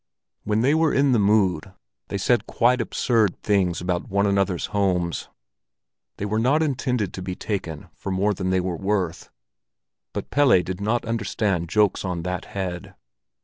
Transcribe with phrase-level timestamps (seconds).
[0.45, 1.73] When they were in the mood,
[2.07, 5.29] they said quite absurd things about one another's homes.
[6.17, 9.29] They were not intended to be taken for more than they were worth,
[10.11, 12.95] but Pelle did not understand jokes on that head.